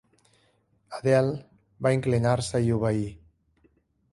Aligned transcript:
Adele 0.99 1.35
va 1.87 1.91
inclinar-se 1.97 2.63
i 2.71 2.75
obeir. 2.79 3.07